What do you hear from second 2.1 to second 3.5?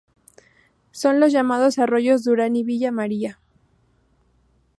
Durán y Villa María.